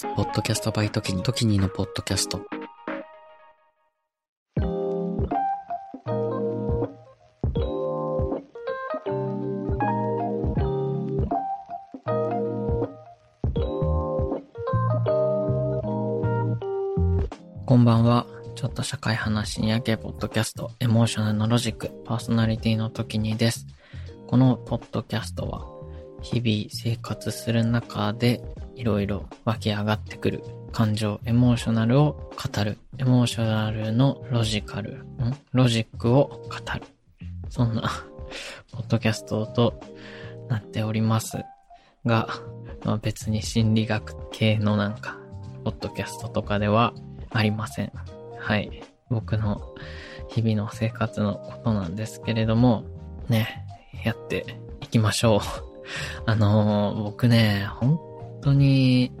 [0.00, 2.38] ポッドキャストバイトキニ、トキニのポッドキャスト。
[17.66, 18.24] こんばんは。
[18.54, 23.66] ちょっと社会話深夜系ポッドキャスト、エモーショナルのロジック、パーソナリティの時にです。
[24.28, 25.66] このポッドキャストは、
[26.22, 28.40] 日々生活する中で
[28.78, 32.78] いろいろ湧き上がってくる感情、エモーショナルを語る。
[32.98, 35.36] エモーショナルのロジカル、ん？
[35.52, 36.82] ロジックを語る。
[37.48, 37.90] そんな、
[38.70, 39.80] ポッドキャストと
[40.48, 41.44] なっております
[42.06, 42.28] が、
[42.84, 45.18] まあ、別に心理学系のなんか、
[45.64, 46.94] ポッドキャストとかでは
[47.30, 47.92] ありません。
[48.38, 48.84] はい。
[49.10, 49.74] 僕の
[50.28, 52.84] 日々の生活のことなんですけれども、
[53.28, 53.66] ね、
[54.04, 55.40] やっていきましょう。
[56.26, 58.07] あのー、僕ね、本
[58.40, 59.12] 当に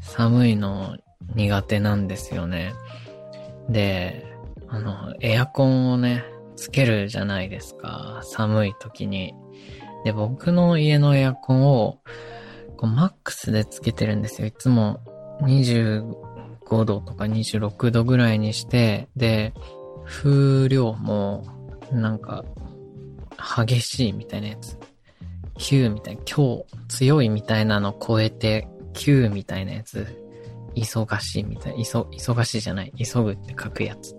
[0.00, 0.96] 寒いの
[1.34, 2.74] 苦手なんですよね。
[3.68, 4.26] で、
[4.68, 6.24] あの、エアコンをね、
[6.56, 8.20] つけるじゃないですか。
[8.24, 9.34] 寒い時に。
[10.04, 11.98] で、僕の家のエアコンを、
[12.76, 14.46] こうマックスでつけてるんですよ。
[14.46, 15.00] いつも
[15.42, 16.04] 25
[16.84, 19.52] 度とか26度ぐらいにして、で、
[20.04, 21.44] 風量も、
[21.92, 22.44] なんか、
[23.66, 24.78] 激しいみたいなやつ。
[25.58, 30.06] 9みたいな、今日強いみたいなの超えて9みたいなやつ。
[30.74, 34.16] 忙しいみたいな、忙しいじゃない、急ぐって書くやつ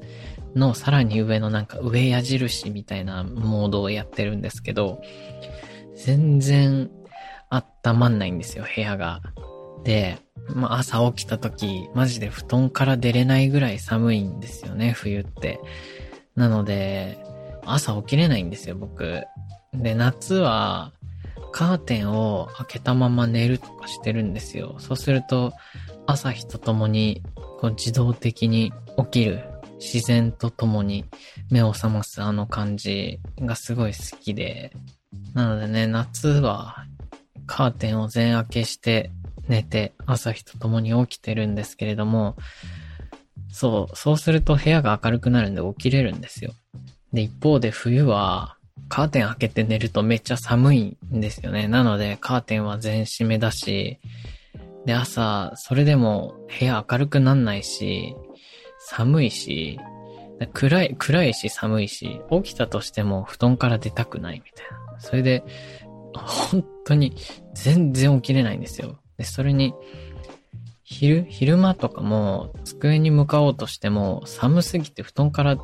[0.56, 5.02] のさらに上のなんか上矢印みたいなモードをやってるんですけど、
[5.96, 6.90] 全然
[7.50, 9.22] 温まんないんですよ、部屋が。
[9.84, 10.18] で、
[10.54, 15.60] まあ、朝起きた時、マジで布団から出れないぐらい寒いんですよね、冬って。
[16.36, 17.18] なので、
[17.66, 19.24] 朝起きれないんですよ、僕。
[19.74, 20.94] で、夏は、
[21.52, 24.76] カーテンを開けたまま寝るとかしてるんですよ。
[24.80, 25.54] そうすると、
[26.06, 27.24] 朝日とともに、
[27.60, 29.44] こう自動的に起きる、
[29.80, 31.06] 自然とともに
[31.50, 34.74] 目を覚ますあの感じがすごい好きで。
[35.34, 36.86] なのでね、夏は
[37.48, 39.12] カーテンを全開けして
[39.48, 42.36] 寝て、朝日とともに起きてるんですけれども、
[43.52, 46.54] そう、そうすると部屋が明るくなるんで起きれるんですよ。
[47.14, 48.58] で、一方で冬は、
[48.90, 51.68] カーテン開けて寝るとめっちゃ寒いんですよね。
[51.68, 54.00] なので、カーテンは全閉めだし、
[54.86, 58.16] で、朝、それでも部屋明るくなんないし、
[58.80, 59.80] 寒いし、
[60.54, 65.00] 暗い、暗いし寒いし、起きたとしても布団から出たくないみたいな。
[65.00, 65.44] それで、
[66.14, 67.16] 本当に
[67.54, 69.00] 全然起きれないんですよ。
[69.18, 69.74] で、それに、
[70.84, 75.56] 昼、昼間とかも机に向かおうとしても寒すぎて布団から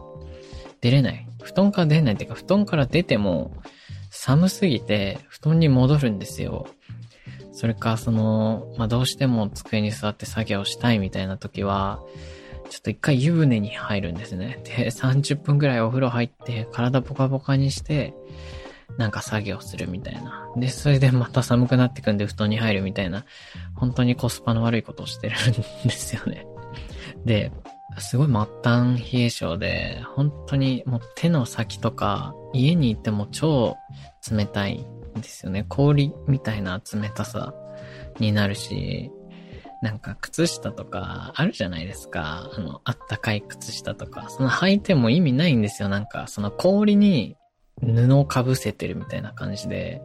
[0.86, 1.28] 出れない。
[1.42, 3.52] 布団から出れないっていうか、布団から出ても
[4.12, 6.68] 寒すぎて布団に戻るんですよ。
[7.54, 12.04] それか、その、まあ、どうしても机に座って作業したいみたいな時は、
[12.70, 14.62] ちょっと一回湯船に入るんですね。
[14.64, 18.14] で、30分くらいお風呂入って、体ポカポカにして、
[19.00, 20.52] なんか作業するみたいな。
[20.56, 23.26] で、それでまた寒くなってくんで布団に入るみたいな、
[23.74, 25.52] 本当にコスパの悪いことをしてるん
[25.88, 26.46] ですよね。
[27.26, 27.52] で、
[28.00, 33.76] すごい末端冷え性で、本当にもう手の先とか、家に行っても超
[34.30, 34.86] 冷たい
[35.18, 35.66] んですよね。
[35.70, 37.54] 氷みたいな冷たさ
[38.20, 39.12] になるし、
[39.82, 42.50] なんか靴下とかあるじゃないですか。
[42.54, 44.30] あの、あったかい靴下とか。
[44.30, 45.90] その履いても意味ないんですよ。
[45.90, 47.38] なんか、その氷に
[47.82, 50.02] 布をかぶせてるみたいな感じで、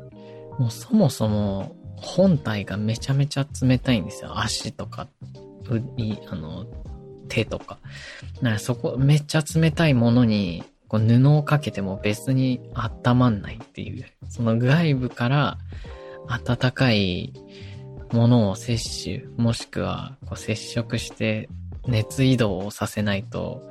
[0.58, 4.38] もうそもそも本体がめちゃめちゃ冷たいんですよ。
[4.38, 5.08] 足とか、
[6.28, 6.66] あの、
[7.30, 7.78] 手とか。
[8.42, 14.04] だかそこ、めっちゃ冷たいものに、こう布をかけても別に温まんないっていう。
[14.28, 15.58] その外部から
[16.44, 17.32] 暖かい
[18.12, 21.48] ものを摂取、もしくはこう接触して
[21.86, 23.62] 熱移動をさせないと、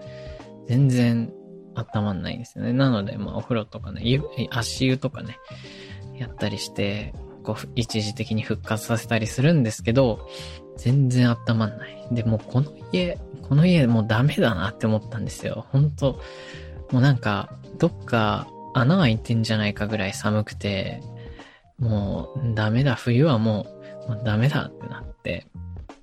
[0.68, 1.32] 全然
[1.76, 2.74] 温まんないんですよね。
[2.74, 4.02] なので、まあお風呂とかね、
[4.52, 5.38] 足湯とかね、
[6.18, 10.28] やったりして、こう、一時的に復活させたりするんですけど、
[10.78, 12.08] 全然温まんない。
[12.12, 13.18] で、もうこの家、
[13.50, 15.66] この家もうダメだなって思ったんですよ。
[15.72, 16.22] 本当
[16.92, 21.02] もうなんか、どっか穴開いてんじゃないかぐらい寒くて、
[21.78, 23.68] もうダメだ、冬はも
[24.08, 25.48] う、もうダメだってなって、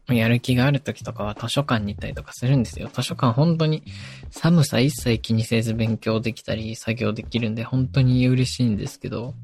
[0.08, 2.88] やる気がある時とかは図書館に行ったりとかするんですよ。
[2.92, 3.82] 図書館本当に
[4.30, 9.34] 寒さ一切気にせず勉強できたり作業できるんで本当に嬉しいんですけど、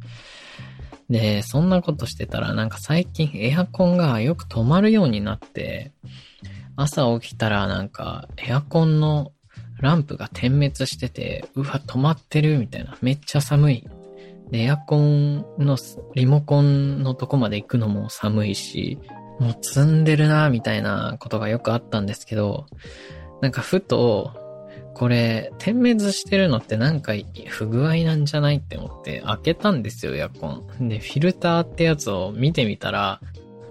[1.10, 5.92] で、そんなことしてたらなんか最近エアコンがよく止まるようになって、
[6.82, 9.32] 朝起きたらなんかエアコンの
[9.80, 12.96] ランプが点滅してて、うわ、止まってるみたいな。
[13.02, 13.88] めっちゃ寒い。
[14.52, 15.76] エアコンの
[16.14, 18.98] リモコンのとこまで行くのも寒いし、
[19.40, 22.66] もう積んでるな、みたいなことがよくあったんですけど、
[23.40, 24.30] なんかふと、
[24.94, 27.14] これ、点滅してるのってなんか
[27.48, 30.48] 不具合なんじゃないって思って開けたんですよ、エアコ
[30.80, 30.88] ン。
[30.88, 33.20] で、フィルターってやつを見てみたら、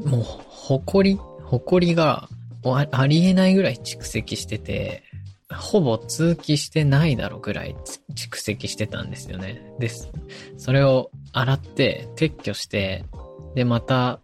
[0.03, 2.27] もう、ほこり、ほこりが
[2.63, 5.03] ありえないぐらい蓄積してて、
[5.51, 7.75] ほぼ通気してないだろうぐらい
[8.15, 9.61] 蓄積してたんですよね。
[9.79, 10.11] です。
[10.57, 13.05] それを洗って撤去して、
[13.55, 14.19] で、また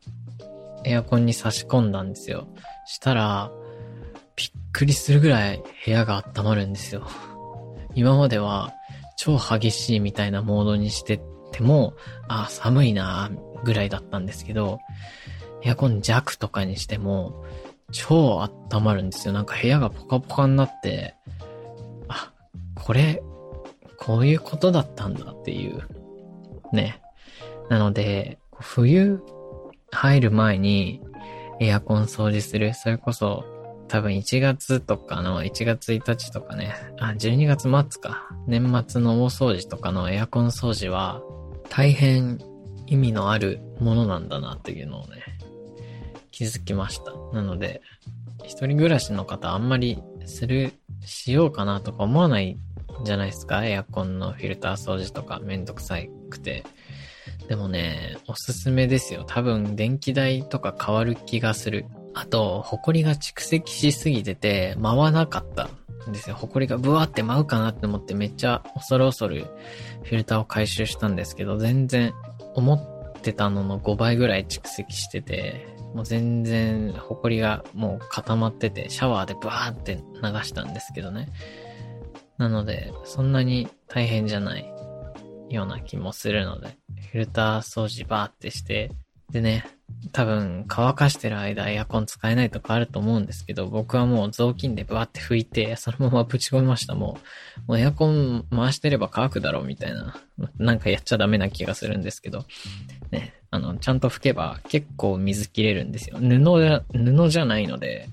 [0.85, 2.47] エアコンに差し込んだんですよ。
[2.85, 3.51] したら、
[4.35, 7.07] びっくりするぐらい部屋が温まるんですよ。
[7.95, 8.73] 今までは
[9.17, 11.19] 超激しいみたいなモードにして
[11.51, 11.93] ても、
[12.27, 13.31] あ、寒いな
[13.63, 14.79] ぐらいだったんですけど、
[15.63, 17.43] エアコン弱とかにしても、
[17.91, 18.41] 超
[18.71, 19.33] 温まるんですよ。
[19.33, 21.15] なんか部屋がポカポカになって、
[22.07, 22.31] あ、
[22.75, 23.23] これ、
[23.97, 25.87] こういうことだったんだっていう。
[26.73, 27.01] ね。
[27.69, 29.21] なので、冬
[29.91, 31.01] 入る前に
[31.59, 32.73] エアコン掃除する。
[32.73, 33.45] それこそ
[33.87, 38.29] 多分1月とかの1月1日とかね、あ、12月末か。
[38.45, 41.21] 年末の大掃除とかのエアコン掃除は
[41.69, 42.39] 大変
[42.85, 45.23] 意味のあるものなんだなっていうのをね、
[46.37, 47.13] 気づきました。
[47.33, 47.81] なので、
[48.43, 50.73] 一人暮らしの方あんまりする、
[51.03, 52.59] しようかなとか思わない
[53.03, 56.63] じゃないですかエアコンのフィルター掃除とかめんどくさいくて。
[57.47, 59.23] でもね、おすすめですよ。
[59.25, 61.87] 多分電気代とか変わる気がする。
[62.13, 65.71] あと、埃が蓄積しすぎてて、舞わなかった
[66.07, 66.35] んですよ。
[66.35, 69.47] 埃がブワーって舞うかなって思ってめっちゃ恐る恐る
[70.03, 72.13] フィルターを回収したんですけど、全然
[72.53, 81.29] 思ってたのの5倍ぐらい蓄積してて、もう全然埃がもう固まってて、シャワーでバーって流したんですけどね。
[82.37, 84.65] なので、そんなに大変じゃない
[85.49, 86.77] ような気もするので、
[87.11, 88.91] フィルター掃除バーってして、
[89.31, 89.65] でね、
[90.11, 96.95] 多分乾かしてる間エアコン使えないとかあると思うんですけど、僕はもう雑巾でバーって拭いて、そのままぶち込みました。
[96.95, 97.19] も
[97.67, 100.15] う、もうエアコン回してれば乾くだろうみたいな、
[100.57, 102.45] なんかやっちゃダメな気がするんですけど、
[103.11, 106.17] ね、あの、ちゃんと拭けば結構水切れるんですよ。
[106.17, 108.09] 布じゃ、布じゃないので、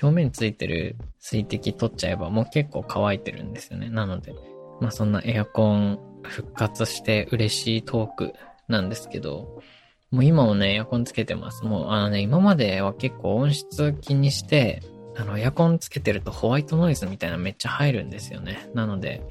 [0.00, 3.90] 表面ついてる水滴取っちゃえばもう結構乾いてるんですよね。
[3.90, 4.32] なので、
[4.80, 8.32] まあそんなエアコン復活して嬉しいトーク
[8.68, 9.62] なんですけど、
[10.10, 11.64] もう今もね、エアコンつけてます。
[11.64, 14.82] もうあのね、今までは結構音質気にして、
[15.16, 18.70] あの、エアコンつけてるとホワイトノイズみたいなめっちゃ入るんですよね。
[18.74, 19.22] なので、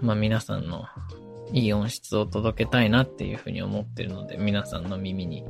[0.00, 0.84] まあ皆さんの
[1.52, 5.44] いい音質を届けたいなっていうふうに思ってるので、皆さんの耳に。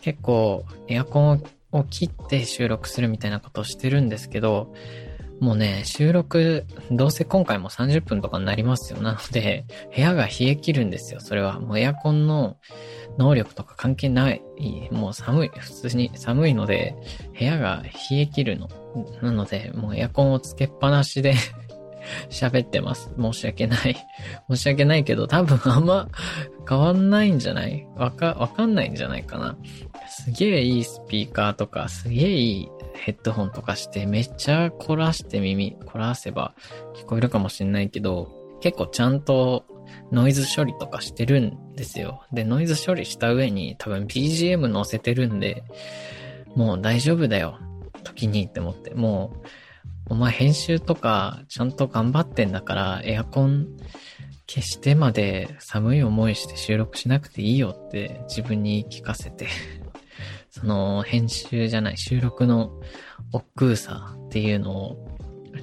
[0.00, 1.42] 結構、エアコン
[1.72, 4.72] を切って収録するみたいなことをしてるんですけど、
[5.40, 9.00] もうね、収録、どうせ今回も30分とかになりますよ。
[9.00, 11.20] なので、部屋が冷え切るんですよ。
[11.20, 11.60] それは。
[11.60, 12.56] もうエアコンの
[13.18, 14.42] 能力とか関係ない。
[14.90, 15.48] もう寒い。
[15.58, 16.94] 普通に寒いので、
[17.38, 18.68] 部屋が冷え切るの。
[19.22, 21.34] なので、もうエアコンをつけっぱなしで
[22.30, 23.10] 喋ってます。
[23.20, 23.96] 申し訳ない。
[24.50, 26.08] 申し訳ないけど、多分あんま
[26.68, 27.86] 変わんないんじゃない？
[27.96, 29.56] わか、わかんないんじゃないかな。
[30.08, 36.54] すげえいいスピーカーとか、すげえいいヘッドホンとかしてめっちゃ凝らして耳、凝らせば
[36.96, 38.28] 聞こえるかもしんないけど、
[38.60, 39.64] 結構ちゃんと
[40.12, 42.24] ノイズ処理とかしてるんですよ。
[42.32, 45.64] で、ノイズ処理した上に多分 BGM 載せてるんで、
[46.54, 47.58] もう大丈夫だよ。
[48.04, 48.94] 時にって思って。
[48.94, 49.48] もう、
[50.10, 53.68] お前編集とかちゃんと頑張ってんだからエアコン
[54.46, 59.48] 消してまで寒い思いして収録しなくていいよって自分に聞かせて
[60.48, 62.72] その編集じゃない収録の
[63.32, 65.08] 億劫さっていうのを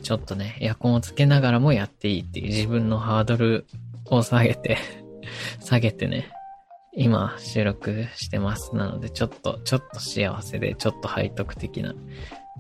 [0.04, 3.66] ちょっとね、エアコンをつけながらもやっていいっていう自分のハードル
[4.10, 4.78] を下げて
[5.60, 6.30] 下げてね、
[6.96, 8.76] 今収録してます。
[8.76, 11.94] なのでちょっと、ちょっと幸せで、ちょっと背徳的な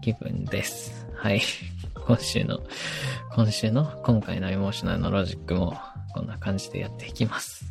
[0.01, 1.07] 気分です。
[1.15, 1.41] はい。
[2.05, 2.59] 今週の、
[3.33, 5.77] 今週の、今回のエモーショナルのロジックも
[6.13, 7.65] こんな感じでやっていきます。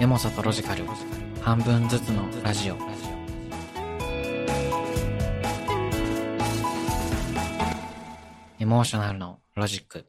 [0.00, 0.84] エモさとロジカル
[1.40, 2.93] 半分ずつのラジオ
[8.64, 10.06] エモーショナルのロジック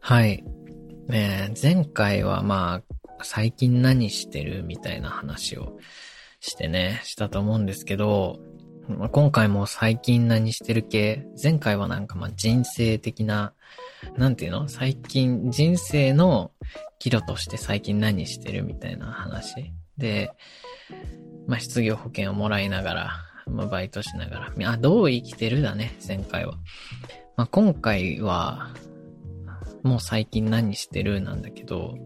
[0.00, 0.42] はい。
[1.08, 2.80] ね前回はま
[3.18, 5.76] あ、最近何してるみたいな話を
[6.40, 8.40] してね、したと思うんですけど、
[8.98, 13.52] まあ、今回も最近何してる系、前回はなんかまあ人生的な、
[14.16, 14.68] なんていうの？
[14.68, 16.52] 最近、人生の
[16.98, 19.72] 岐路として最近何してるみたいな話。
[19.96, 20.32] で、
[21.46, 23.10] まあ失業保険をもらいながら、
[23.46, 26.54] まあバイトしながら、あ、どう生きてるだね、前回は。
[27.36, 28.70] まあ今回は、
[29.82, 31.96] もう最近何してるなんだけど、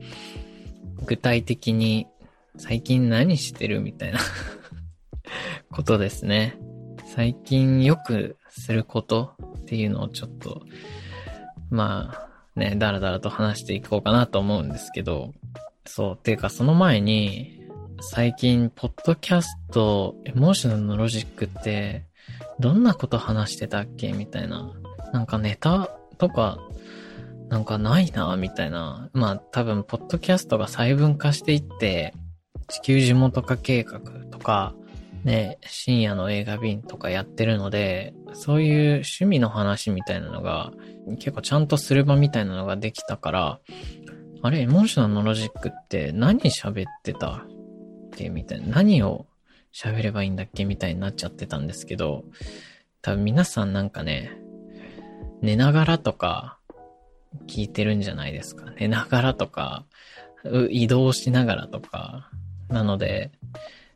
[1.07, 2.07] 具体的に
[2.57, 4.21] 最近何してるみたいな
[5.73, 6.57] ことですね。
[7.15, 10.63] 最近よくすることっていうのをちょっと、
[11.71, 12.13] ま
[12.57, 15.33] あ、ね、だらだらと話していこうかなと思うんですけど、
[15.87, 17.69] そう、ていうかその前に、
[18.01, 22.05] 最近、ポッドキャスト、エモーショナルのロジックって、
[22.59, 24.73] どんなこと話してたっけみたいな。
[25.13, 26.59] なんかネタとか、
[27.49, 29.09] なんかないな、みたいな。
[29.13, 32.13] まあ多分、ポッドキャストが細分化していって、
[32.67, 34.01] 地球地元化計画
[34.33, 34.75] とか、
[35.25, 40.73] ね、深夜の映画便とかやってるので、そういう趣味の話みたいなのが、
[41.19, 43.61] 結構ちゃんとする場みたいなのができたから、
[44.43, 47.41] あれ、エモーショナルのロジックって何喋ってたっ
[48.15, 48.29] け？
[48.29, 48.67] みたいな。
[48.77, 49.27] 何を
[49.73, 50.67] 喋ればいいんだっけ？
[50.67, 52.25] みたいになっちゃってたんですけど、
[53.01, 54.31] 多分皆さんなんかね、
[55.41, 56.59] 寝ながらとか
[57.47, 58.71] 聞いてるんじゃないですか？
[58.79, 59.87] 寝ながらとか、
[60.69, 62.31] 移動しながらとか、
[62.69, 63.33] なので、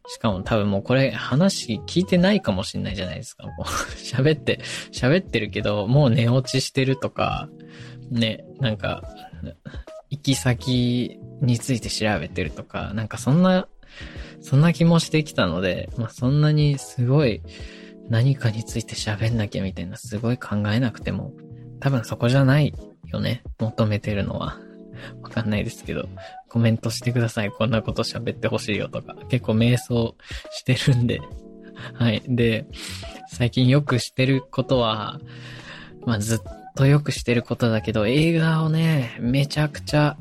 [0.08, 3.46] しかも多分もうこれ話聞いてないかもしんないじゃないですか。
[3.46, 3.62] もう
[4.00, 4.60] 喋って、
[4.90, 7.48] 喋ってるけど、もう寝落ちしてるとか、
[8.10, 9.02] ね、なんか、
[10.08, 13.68] 行き先について調べてるとか、なんかそんな、
[14.40, 17.42] そんな気もしてきたので、まあそんなにすごい
[18.08, 21.32] 何かについて喋んなきゃみたいなすごい考えなくても、
[21.80, 22.72] 多分そこじゃない
[23.08, 24.58] よね、求めてるのは。
[25.22, 26.08] わかんないですけど、
[26.48, 27.50] コメントしてください。
[27.50, 29.14] こんなこと喋ってほしいよとか。
[29.28, 30.16] 結構瞑想
[30.50, 31.20] してるんで。
[31.94, 32.22] はい。
[32.26, 32.66] で、
[33.28, 35.20] 最近よくしてることは、
[36.04, 36.38] まあ、ずっ
[36.74, 40.16] とよくしてることだけど、映画をね、めちゃくちゃ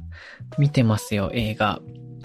[0.57, 1.81] 見てますよ、映画。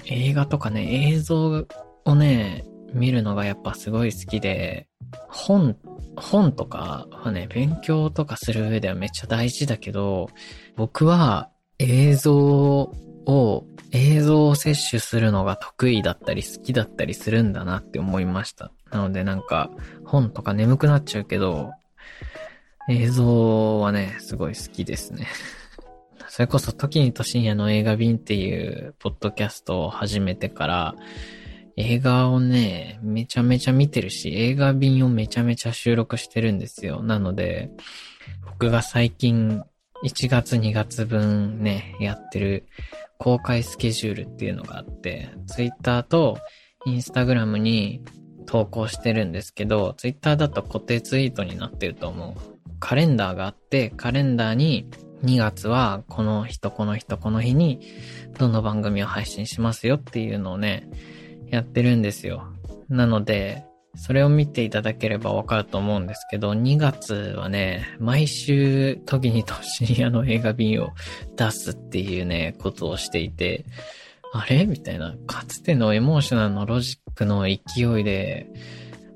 [0.07, 1.67] 映画とかね、映像
[2.05, 4.89] をね、見るのがやっぱすごい好きで、
[5.29, 5.77] 本、
[6.17, 10.29] 本とかはね、勉強とかする上ではめっちゃ大事だけど、
[10.77, 11.51] 僕は
[11.83, 18.73] 映像を、映像を摂取するのが得意だったり好きだったりするんだなって思いました。
[18.91, 19.71] なのでなんか
[20.05, 21.73] 本とか眠くなっちゃうけど、
[22.89, 25.27] 映像はね、すごい好きですね。
[26.29, 30.95] それこそ時にと深夜の映画便っていうポッドキャストを始めてから、
[31.77, 37.03] 映画をね、めちゃめちゃ見てるし、映画便をめちゃめちゃ収録してるんですよ。
[37.03, 37.71] なので、
[38.47, 39.63] 僕が最近
[40.05, 42.67] 1月2月分ね、やってる
[43.19, 46.39] 公開スケジュールっていうのがあって、Twitter と
[46.87, 48.03] Instagram に
[48.47, 52.59] 投稿してるんですけど、Twitter だと固定ツイートになってると思う。
[52.81, 54.91] カレンダーがあって、カレンダーに
[55.23, 57.81] 2月はこの人この人この日に
[58.39, 60.89] どの番組を配信しますよっていうのをね、
[61.49, 62.49] やってるんですよ。
[62.89, 63.65] なので、
[63.95, 70.91] それを見ていただければわかると思うんですけど、2月はね、毎週時にと深夜の映画便を
[71.37, 73.65] 出すっていうね、ことをしていて、
[74.33, 74.65] あれ？
[74.65, 78.49] みたいな、かつてのエモーショナルのロジックの勢いで、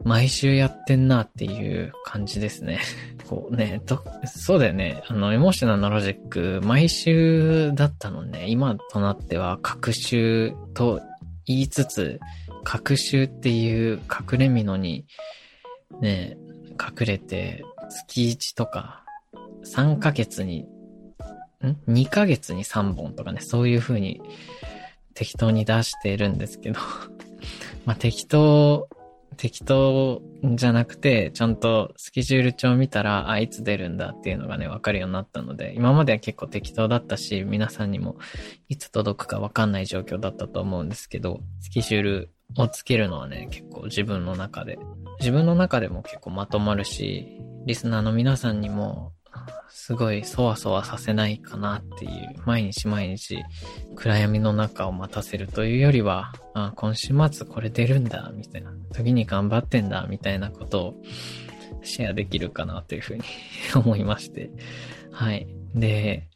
[0.04, 2.80] 毎週やってんなっていう感じですね。
[3.26, 5.02] こうね、と、そうだよね。
[5.08, 11.00] あの、エモーショナルのロジック、毎週だったのね、今となっては、各週と
[11.46, 12.20] 言いつつ、
[12.66, 15.06] 隠週っていう隠れ蓑に
[16.00, 16.36] ね、
[16.72, 19.04] 隠れて月1とか
[19.64, 20.66] 3ヶ月に、
[21.62, 24.20] ん ?2 ヶ月に3本とかね、そういう風に
[25.14, 26.80] 適当に出しているんですけど
[27.86, 28.88] まあ適当、
[29.36, 38.16] 適当じゃなくて、ちゃんとスケジュール帳見たら、あ、いつ出るんだっていうのがね、わかるようになったので、今までは結構適当だったし、皆さんにも
[38.68, 44.78] いつ届くかわかんない状況だったと思うんですけど、スケジュールをつけるのはね、結構自分の中で、
[45.20, 49.12] 自分の中でも結構まとまるし、リスナーの皆さんにも、
[49.68, 53.42] すごいそわそわさせないかなっていう、毎日毎日
[53.94, 60.94] 暗闇の中を待たせるというよりは、あ今週末これ出るんだ、みたいな、時に頑張ってんだ、みたいなことを
[61.82, 63.24] シェアできるかなというふうに
[63.74, 64.50] 思いまして。
[65.12, 65.46] はい。
[65.74, 66.28] で、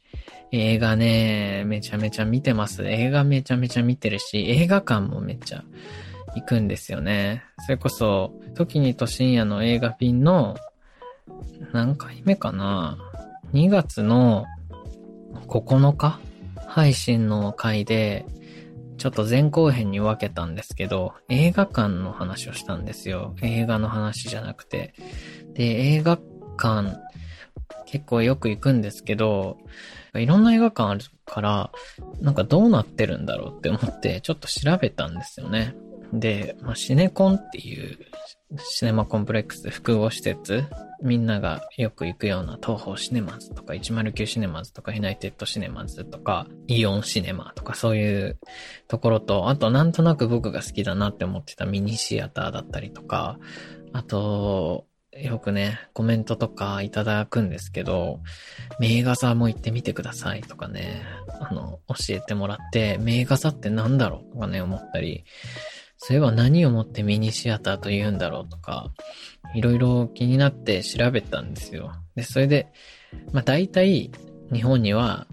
[0.51, 2.85] 映画ね、めちゃめちゃ見てます。
[2.85, 5.63] 映画めちゃめちゃ見てるし、映画館もめっちゃ
[6.35, 7.43] 行くんですよね。
[7.65, 10.57] それこそ、時にと深夜の映画便の、
[11.71, 12.97] 何回目かな
[13.53, 14.45] ?2 月の
[15.47, 16.19] 9日？
[16.67, 18.25] 配信の回で、
[18.97, 23.35] ちょっと前後編に分けたんですけど、映画館の話をしたんですよ。
[23.41, 24.93] 映画の話じゃなくて。
[25.53, 26.17] で、映画
[26.57, 26.97] 館、
[27.85, 29.57] 結構よく行くんですけど、
[30.15, 31.71] いろんな映画館あるから、
[32.19, 35.75] なんかどうなってるんだろうって思って、ちょっと調べたんですよね。
[36.13, 37.97] で、まあ、シネコンっていう
[38.59, 40.65] シネマコンプレックス複合施設、
[41.01, 48.39] みんながよく行くような東方シネマズとか109シネマズとかユナイテッドシネマズとかイオンシネマとかそういう
[48.87, 53.39] ところと、あとなんとなく僕が好きだなって思ってたミニシアターだったりとか、
[53.93, 58.21] あと、よくね、コメントとかいただくんですけど、
[58.79, 61.01] 名画座も行ってみてくださいとかね、
[61.41, 65.25] あの、教えてもらって、名画座ってなんだろうとかね、思ったり、
[65.97, 68.91] そういえば何をもってミニシアターと言うんだろうとか、
[69.53, 71.91] いろいろ気になって調べたんですよ。
[72.15, 72.67] で、それで、
[73.33, 74.11] まあ大体
[74.51, 75.27] 日本には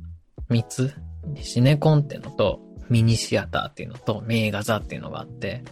[0.50, 0.92] 3つ、
[1.40, 5.62] シネコンってのと、ミニシアターっていうのと、名画座っていうのがあって、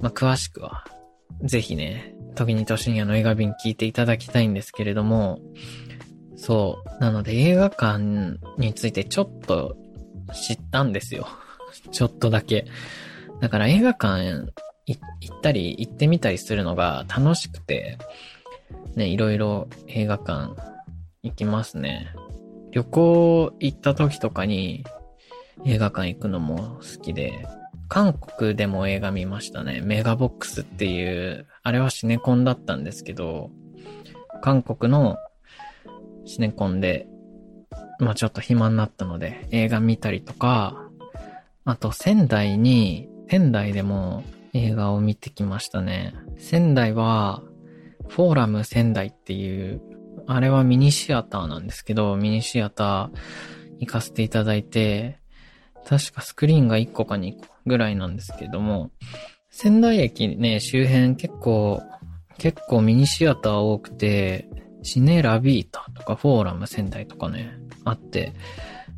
[0.00, 0.84] まあ詳しくは、
[1.42, 5.40] ぜひね、時に都心夜の映画便聞いていただきたいんですけれども、
[6.36, 7.00] そう。
[7.00, 9.76] なので映画館についてちょっと
[10.32, 11.26] 知ったんですよ。
[11.90, 12.66] ちょっとだけ。
[13.40, 14.52] だから映画館
[14.86, 17.98] 行ったり行ってみたりするのが楽しくて、
[18.94, 20.54] ね、いろいろ映画館
[21.22, 22.14] 行きますね。
[22.70, 24.84] 旅行行った時とかに
[25.64, 27.46] 映画館行くのも好きで、
[27.88, 29.80] 韓国でも映画見ましたね。
[29.82, 33.50] メガボックスっていう、あれはシネコンだったんですけど、
[34.42, 35.16] 韓国の
[36.24, 37.06] シネコンで、
[37.98, 40.76] まあちょっと暇になったので映画見たりとか、
[41.64, 46.14] あと仙台に仙台でも映画を見てきましたね。
[46.38, 47.42] 仙台は、
[48.08, 49.80] フォーラム仙台っていう、
[50.26, 53.18] あれはミニシアターなんですけど、ミニシアター
[53.80, 55.18] 行かせていただいて、
[55.88, 58.90] 確かスクリーンが1個か2個ぐらいなんですけども、
[59.50, 61.80] 仙台駅ね、周辺結構、
[62.38, 64.50] 結構ミニシアター多くて、
[64.82, 68.32] シネラビータとかフォーラム仙台とかね、あって、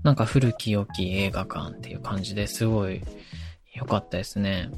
[0.02, 3.02] なんか古き良き映画館っていう感じですごい
[3.74, 4.70] 良かったですね。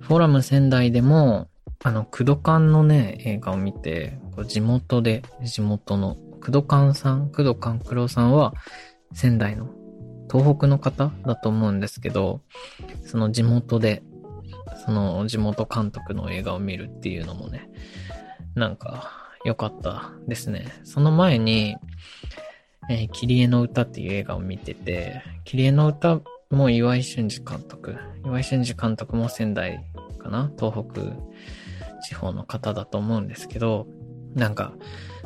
[0.00, 1.48] フォーラム仙台でも、
[1.84, 8.54] あの、クドカンのね、映画を見て、こう地元で、地元の、クドカンさん、クドカンクロさんは、
[9.12, 9.68] 仙台の、
[10.30, 12.40] 東北の方だと思うんですけど、
[13.04, 14.02] その地元で、
[14.84, 17.68] その地元監督の映画を見るっていうのもね、
[18.54, 20.66] なんか、良かったですね。
[20.82, 21.76] その前に、
[22.90, 27.96] えー、キリエの歌っていう映画を見てて、キリエの歌も岩井俊二監督。
[28.24, 29.84] 岩井俊二監督も仙台
[30.18, 30.50] かな？
[30.58, 31.02] 東北
[32.02, 33.86] 地方の方だと思うんですけど、
[34.34, 34.72] なんか、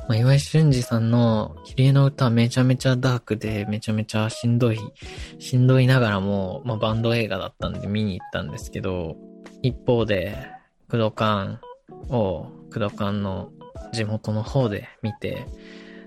[0.09, 4.79] まあ、岩井俊二さんの綺麗な歌はめちゃめちゃダークで、めちゃめちゃしんどい、
[5.39, 9.17] しんどいながらも、まあ、バンド映画だったんで見に行ったんですけど、
[9.63, 10.37] 一方で、
[10.89, 11.61] クドカン
[12.09, 13.53] を、クドカンの
[13.93, 15.47] 地元の方で見て、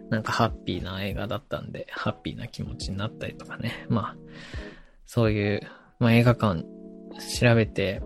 [0.09, 3.85] なんかハッピーな映画だったんで、ハッピーな気持ちになったりとかね。
[3.89, 4.15] まあ、
[5.05, 5.61] そういう、
[5.99, 6.63] まあ、映画館
[7.39, 8.01] 調べて、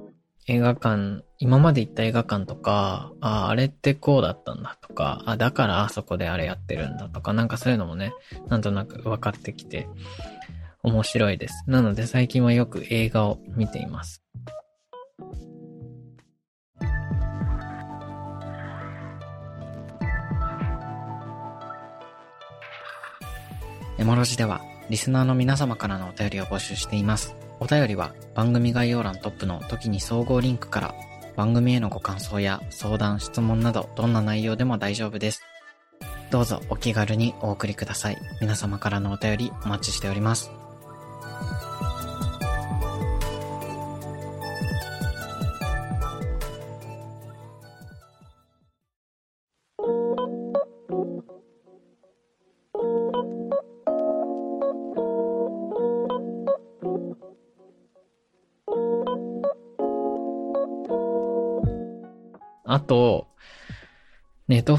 [0.49, 8.13] 映画館、今まで行った映画館とか、ああ、あれってこうだったんだとか、あだからあそこであれやってるんだとか、なんかそういうのもね、
[8.47, 9.87] なんとなく分かってきて、
[10.81, 11.63] 面白いです。
[11.67, 14.23] なので最近はよく映画を見ています。
[23.99, 27.35] エモロジではリスナーの皆様からのお便りを募集しています。
[27.59, 30.95] お便りは番組概要欄トップの時に総合リンクから
[31.35, 35.41] 番組へのご感想や相談、質問などどんな内容でも大丈夫です。
[36.31, 38.17] どうぞお気軽にお送りください。
[38.41, 40.58] 皆様からのお便りお待ちしております。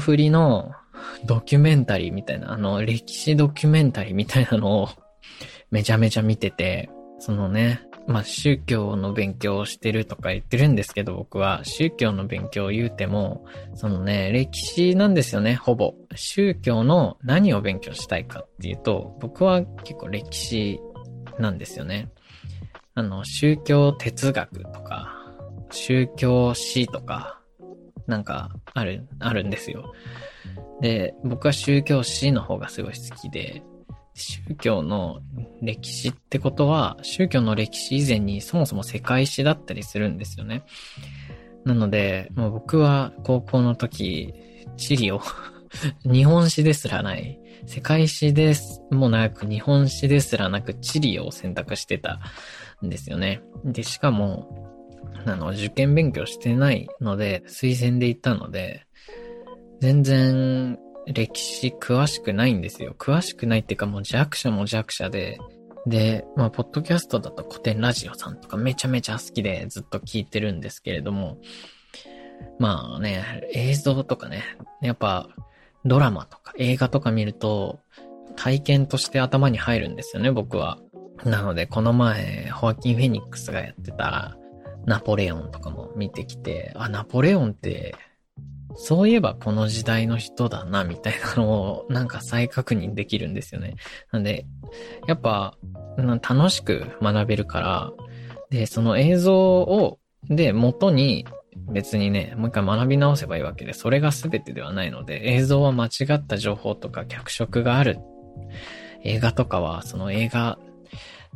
[0.01, 0.71] ネトフリの
[1.25, 4.89] ドキュメンタリーみたいな、あの、歴史ドキュメンタリーみたいなのを
[5.69, 15.93] めちゃめちゃ見てて、そのね、まあ、宗教の勉強をしてるとか言ってるんですけど、僕は宗教の勉強を言うても、そのね、歴史なんですよね、ほぼ。
[16.15, 20.79] 宗教の何を勉強したいかっていうと、僕は結構歴史
[21.37, 22.09] なんですよね。
[22.95, 25.15] あの、宗教哲学とか、
[25.69, 27.40] 宗教史とか、
[28.07, 29.93] なんか、ある、あるんですよ。
[30.81, 33.63] で、僕は宗教史の方がすごい好きで、
[34.13, 35.21] 宗教の
[35.61, 40.63] 歴史ってことは、宗教の歴史以前にそもそも世界史だったりするんですよね。
[41.65, 44.33] なので、もう僕は高校の時、
[44.77, 45.21] 地理を
[46.03, 52.19] 日本史ですらない、世界史ですもなく、日本史ですらなく、地理を選択してた
[52.83, 53.41] んですよね。
[53.63, 54.70] で、しかも、
[55.25, 58.85] あの、受験勉強してないので、推薦で行ったので、
[59.79, 62.95] 全然歴史詳しくないんですよ。
[62.97, 65.39] 詳しくないっていうかもう弱者も弱者で、
[65.87, 71.37] で、まあ、ポッドキャストだと古典ラジオさんとかめちゃめちゃ好きでずっと聞いてるんですけれども、
[72.59, 74.43] まあね、映像とかね、
[74.81, 75.29] やっぱ
[75.85, 77.79] ドラマとか映画とか見ると
[78.35, 80.77] 体験として頭に入るんですよね、僕は。
[81.25, 84.37] なので、この前、ホアキン・フェニックスがやってた
[84.85, 87.95] ナポレオンとかも見てきて、あ、ナポレオンって
[88.75, 93.75] そういえばこの時代の人だな、みたいなのを なんか再確認できるんですよね。
[94.11, 94.45] なんで、
[95.07, 95.57] やっぱ、
[95.97, 97.91] 楽しく学べるから、
[98.49, 101.25] で、その映像を、で、元に
[101.71, 107.99] 別にね、もう一回学び直せばいいわけで、それが全てではないので、映像は間違った情報とか脚色がある。
[109.03, 110.59] 映画とかは、その映画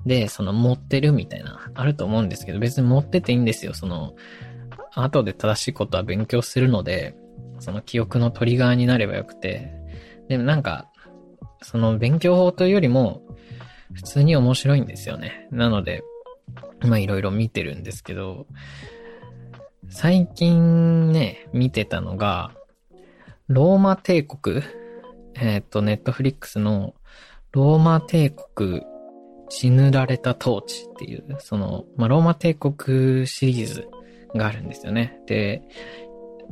[0.06, 3.74] で、その持ってるみたいな、あると思うんですけど、別に持ってていいんですよ。
[3.74, 4.16] その、
[4.94, 7.16] 後で正しいことは勉強するので、
[7.60, 9.72] その記憶のトリガーになればよくて、
[10.30, 10.90] でもなんか、
[11.62, 13.22] その勉強法というよりも、
[13.94, 15.48] 普通に面白いんですよね。
[15.52, 16.04] なので、
[16.82, 18.46] まあいろいろ見てるんですけど、
[19.90, 22.52] 最近ね、見てたのが、
[23.48, 24.64] ローマ帝国、
[25.36, 26.96] えっ、と、ネットフリックスの、
[27.52, 28.82] ローマ帝国
[29.50, 33.88] 死ぬられた統治っていう、その、まあ、ローマ帝国シリーズ
[34.36, 35.20] があるんですよね。
[35.28, 35.62] で、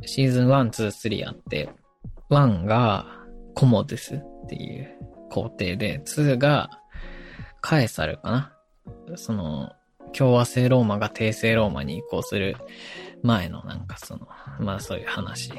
[0.02, 1.70] シーズン1、2、3あって、
[2.30, 3.06] 1が
[3.54, 4.96] コモデスっていう
[5.30, 6.70] 工程で、2が
[7.60, 9.16] カエサルかな。
[9.16, 9.72] その、
[10.12, 12.56] 共和制ローマが帝政ローマに移行する
[13.22, 14.28] 前のなんかその、
[14.60, 15.52] まあそういう話。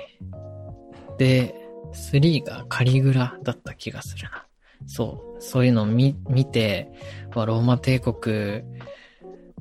[1.18, 1.56] で、
[1.94, 4.46] 3がカリグラだった気がするな。
[4.86, 6.90] そう、そういうのを見、見て、
[7.34, 8.64] ローマ帝国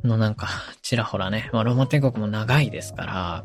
[0.05, 0.49] のなんか、
[0.83, 3.45] ちらほらね、まあローマ帝国も長いですから、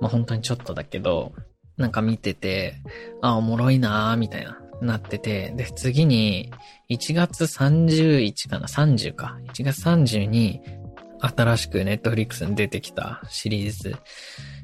[0.00, 1.32] まあ本当にちょっとだけど、
[1.76, 2.76] なんか見てて、
[3.20, 6.52] あ、おもろいなーみたいな、なってて、で、次に、
[6.90, 9.38] 1月31かな ?30 か。
[9.52, 10.60] 1月30に、
[11.20, 13.96] 新しくネットフリックスに出てきたシリーズ、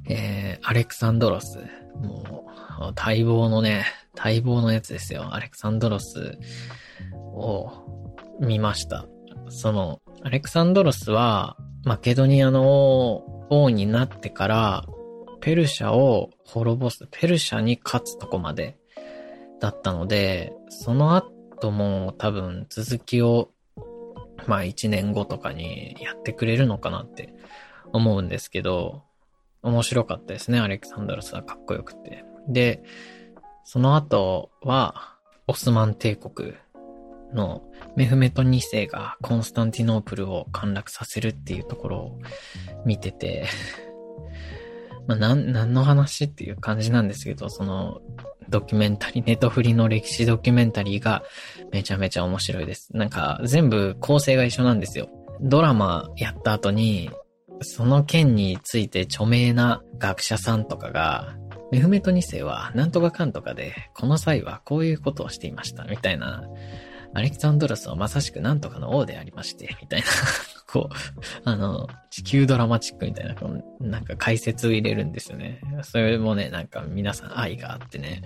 [0.09, 1.59] えー、アレクサンドロス。
[2.03, 2.47] も
[2.81, 3.85] う、待望のね、
[4.19, 5.35] 待望のやつですよ。
[5.35, 6.39] アレクサンドロス
[7.15, 7.71] を
[8.41, 9.07] 見ました。
[9.49, 14.85] その、アレクサンドロスは、マケドニアの王になってから、
[15.41, 18.77] ペルシャを滅ぼす、ペルシャに勝つとこまで
[19.61, 23.51] だったので、その後も多分続きを、
[24.47, 27.33] まあ一年後とかにやってくれるのかなって
[27.93, 29.05] 思うんですけど、
[29.63, 32.25] 面白かったですね、アレクサンドロスはかっこよくて。
[32.49, 32.83] で、
[33.71, 36.55] その後は、オスマン帝国
[37.35, 37.63] の
[37.97, 42.19] メフメト2世がコンスタンティノープルを陥落させるっていうところを
[42.87, 43.45] 見てて
[45.07, 48.01] まあ、なん、何の話っていう感じなんですけど、その、
[48.49, 51.23] ドキュメンタリー、ネトフリの歴史ドキュメンタリーが
[51.71, 52.97] めちゃめちゃ面白いです。
[52.97, 55.11] なんか、全部構成が一緒なんですよ。
[55.43, 57.11] ドラマやった後に、
[57.61, 61.37] その件について著名な学者さんとかが、
[61.71, 66.45] メフメト2世はなんとかかんとかで、この際はこういうことをしていました、みたいな
[67.15, 70.07] アレキサンドロスはまさしくなんとかの王でありまして、みたいな
[70.71, 70.95] こう、
[71.45, 73.35] あの、地球ドラマチックみたいな、
[73.81, 75.61] なんか解説を入れるんですよね。
[75.83, 78.23] それもね、なんか皆さん愛があってね、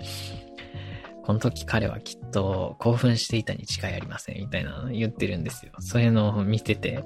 [1.23, 5.71] この時彼はきっと興奮していたに違いありません、みたいな言ってるんですよ。
[5.79, 7.03] そういうのを見てて、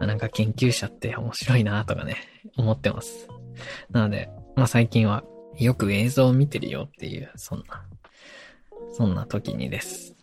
[0.00, 2.16] なんか研究者って面白いなとかね、
[2.56, 3.28] 思ってます。
[3.90, 5.24] なので、まあ最近は
[5.58, 7.86] よく映像を見てるよっていう、そんな、
[8.92, 10.16] そんな時にです。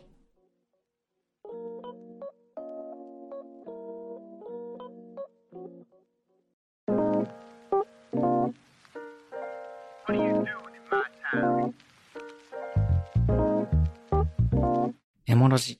[15.27, 15.79] エモロジ。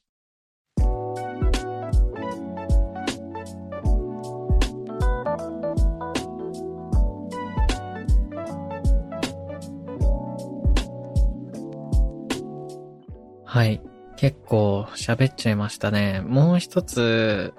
[13.60, 13.82] はい。
[14.16, 16.22] 結構喋っちゃいましたね。
[16.26, 17.54] もう一つ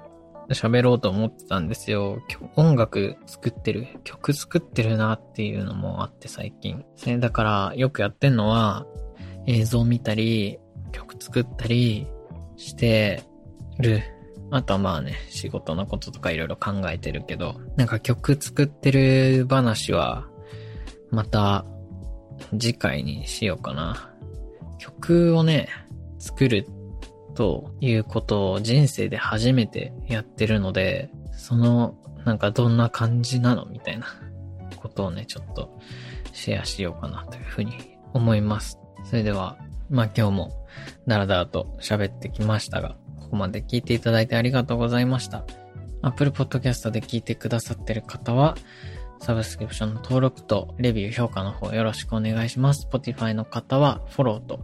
[0.49, 2.23] 喋ろうと思ってたんですよ。
[2.57, 6.87] 音楽作ってる、曲作ってるなっていうのもあって最近。
[7.21, 8.87] だからよくやってんのは
[9.47, 10.59] 映像見たり、
[10.91, 12.07] 曲作ったり、
[12.57, 13.23] して
[13.79, 14.01] る。
[14.51, 20.27] あとはまあね、仕事のこととかいろいろ考えてるけど、なんか曲作ってる話は、
[21.11, 21.67] また
[22.59, 24.07] 次回にしようかな。
[24.81, 25.69] 曲をね、
[26.21, 26.67] 作る
[27.35, 34.07] ということを人生で初めてやってるので、その、なんかどんな感じなのみたいな
[34.77, 35.79] ことをね、ちょっと
[36.33, 37.73] シェアしようかなというふうに
[38.13, 38.79] 思います。
[39.05, 39.57] それでは、
[39.89, 40.67] まあ今日も
[41.07, 45.45] ダラダラと喋ってきましたが、ここまで聞いていただいてありがとうございました。
[46.03, 48.57] Apple Podcast で聞いてくださってる方は、
[49.21, 52.89] サブスクリプションの登録とレビュー評価の方よろしくお願いします。
[52.91, 54.61] Spotify の方はフォローと、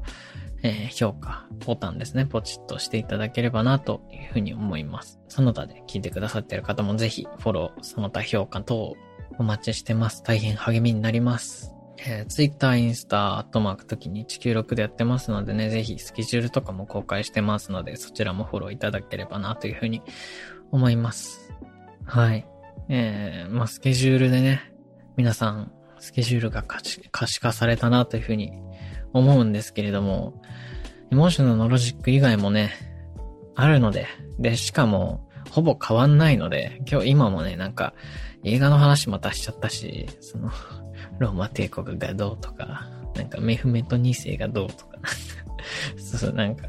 [0.66, 5.20] えー、評価ボタンですね、ポチッとしていただければなというふうに思います。
[5.28, 8.96] その他で聞いてくださっている方もぜひフォロー、その他評価等
[9.38, 10.24] お待ちしてます。
[10.24, 11.72] 大変励みになります。
[11.98, 20.02] えー、Twitter、インスタ、アットマーク時に196でやってますのでね、ぜひスケジュールとかも公開してますので、そちらもフォローいただければなというふうに
[20.72, 21.52] 思います。
[22.04, 22.44] はい。
[22.88, 24.72] えー、まあ、スケジュールでね、
[25.16, 26.80] 皆さん、スケジュールが可
[27.26, 28.52] 視化されたなというふうに
[29.18, 30.42] 思うんですけれども、
[31.10, 32.72] エモーショナルのロジック以外もね、
[33.54, 34.06] あるので、
[34.38, 37.94] で、しかも、ほぼ変わんないので、今日今もね、なんか、
[38.44, 40.50] 映画の話またしちゃったし、その、
[41.18, 44.98] ローマ帝国がどうとか、なんかメフメト2世がどうとか、
[45.96, 46.68] そう、なんか、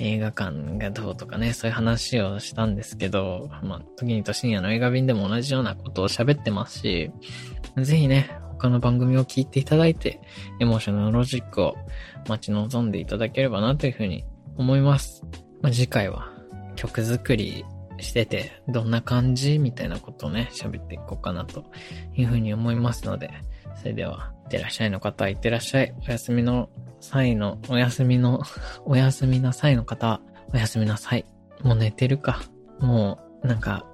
[0.00, 7.12] 映画館がどうとかね、そういう話をしたんですけど、まあ、時にと深夜の映画便でも同じようなことを喋ってますし、
[7.76, 8.30] ぜひね、
[8.64, 10.20] 他の番組を聞いていただいて、
[10.58, 11.76] エモーショナルロジックを
[12.26, 14.24] 待ち望んでいただければなというふうに
[14.56, 15.22] 思います。
[15.60, 16.32] まあ、次回は
[16.74, 17.66] 曲作り
[17.98, 21.66] してて、どんな感じみたいなことをね、喋っていこうかなと
[22.14, 23.30] いうふうに思いますので、
[23.76, 25.94] それでは、いってらっしゃいの方は、いってらっしゃい。
[26.08, 28.40] お休みの際の、お休みの、
[28.86, 30.20] お休みな際の方は、
[30.54, 31.26] お休みなさい。
[31.62, 32.40] もう寝てるか。
[32.80, 33.84] もう、なんか、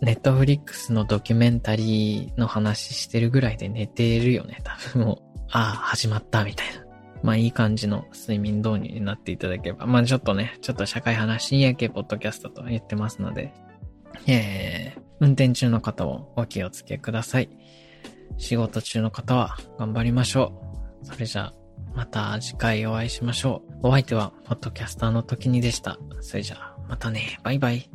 [0.00, 4.60] ネットフリックスのドキュメンタリーの話してるぐらいで寝てるよね。
[4.62, 5.18] 多分もう、
[5.50, 6.84] ああ、始まった、みたいな。
[7.22, 9.86] まあいい感じの睡眠導入になっていただければ。
[9.86, 13.52] まあちょっとね、ちょっと社会派な深夜系ポッドキャストと言ってますので、
[14.26, 17.48] えー、運転中の方をお気をつけください。
[18.36, 20.62] 仕事中の方は頑張りましょ
[21.02, 21.06] う。
[21.06, 21.54] それじゃあ、
[21.94, 23.88] また次回お会いしましょう。
[23.88, 25.98] お相手は、ポッドキャスターの時にでした。
[26.20, 27.40] それじゃあ、またね。
[27.42, 27.90] バイバイ。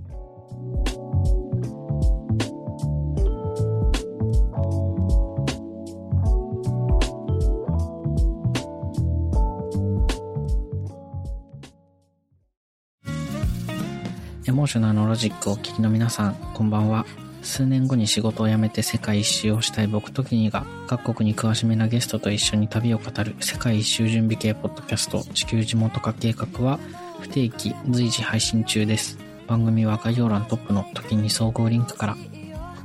[14.45, 17.05] エモーショナルのロジックをお聞きの皆さん、こんばんは。
[17.41, 26.77] 数年後に仕事を辞めて世界一周をしたい僕ときにが、各国に詳しめなゲストと一緒に旅を語る世界一周準備系ポッドキャスト地球地元化計画は
[27.21, 29.17] 不定期随時配信中です。
[29.47, 32.25] 番組は概要欄トップの時に総合リンクから、ポッ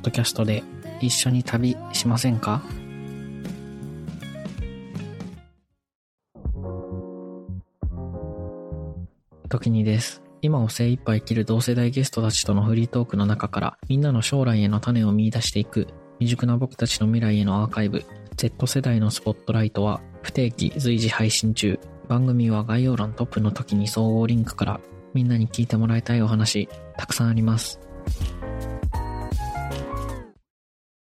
[0.02, 0.62] ドキャストで
[1.00, 2.62] 一緒に旅しませんか？
[9.48, 10.22] 時にです。
[10.40, 18.04] 今を精一杯生きる同世代ゲストたちとのフリートークの中からみんなの将来への種を見出していく未熟な僕たちの未来へのアーカイブ
[18.36, 24.80] Z 世代のスポットライトは不定期随時配信中番組は概要欄トップの時に総合リンクから
[25.12, 27.80] みんなに聞いてもらいたいお話たくさんあります。